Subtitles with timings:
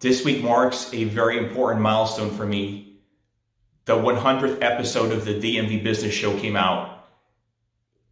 [0.00, 3.00] This week marks a very important milestone for me.
[3.84, 7.04] The 100th episode of the DMV Business Show came out.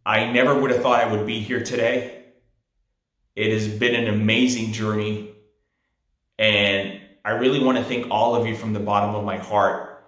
[0.05, 2.25] I never would have thought I would be here today.
[3.37, 5.31] It has been an amazing journey.
[6.37, 10.03] And I really want to thank all of you from the bottom of my heart,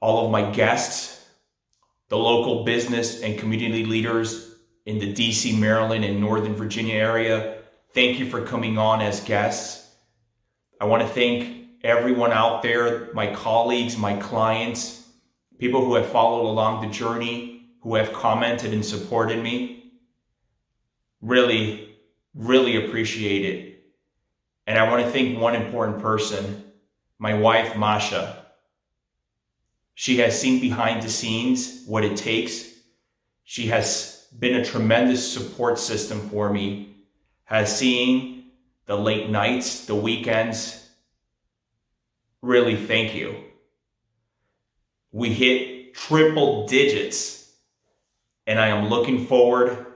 [0.00, 1.22] all of my guests,
[2.08, 4.54] the local business and community leaders
[4.86, 7.58] in the DC, Maryland, and Northern Virginia area.
[7.92, 9.85] Thank you for coming on as guests.
[10.80, 15.08] I want to thank everyone out there, my colleagues, my clients,
[15.58, 19.92] people who have followed along the journey, who have commented and supported me.
[21.22, 21.96] Really,
[22.34, 23.84] really appreciate it.
[24.66, 26.64] And I want to thank one important person,
[27.18, 28.44] my wife, Masha.
[29.94, 32.70] She has seen behind the scenes what it takes.
[33.44, 36.96] She has been a tremendous support system for me,
[37.44, 38.35] has seen
[38.86, 40.88] the late nights, the weekends.
[42.42, 43.36] Really, thank you.
[45.12, 47.52] We hit triple digits,
[48.46, 49.86] and I am looking forward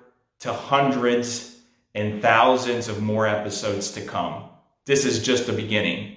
[0.41, 1.57] to hundreds
[1.95, 4.45] and thousands of more episodes to come.
[4.87, 6.17] This is just the beginning.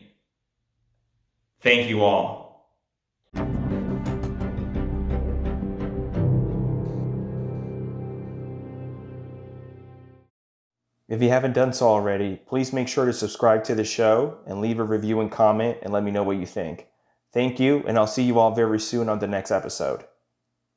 [1.61, 2.42] Thank you all.
[11.14, 14.59] If you haven't done so already, please make sure to subscribe to the show and
[14.59, 16.88] leave a review and comment and let me know what you think.
[17.31, 20.06] Thank you, and I'll see you all very soon on the next episode.